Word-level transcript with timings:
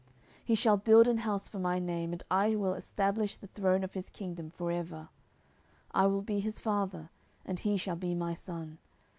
10:007:013 0.01 0.09
He 0.45 0.55
shall 0.55 0.77
build 0.77 1.07
an 1.07 1.17
house 1.19 1.47
for 1.47 1.59
my 1.59 1.77
name, 1.77 2.11
and 2.11 2.23
I 2.31 2.55
will 2.55 2.73
stablish 2.81 3.37
the 3.37 3.45
throne 3.45 3.83
of 3.83 3.93
his 3.93 4.09
kingdom 4.09 4.49
for 4.49 4.71
ever. 4.71 5.09
10:007:014 5.93 5.93
I 5.93 6.05
will 6.07 6.23
be 6.23 6.39
his 6.39 6.57
father, 6.57 7.11
and 7.45 7.59
he 7.59 7.77
shall 7.77 7.95
be 7.97 8.15
my 8.15 8.33
son. 8.33 8.79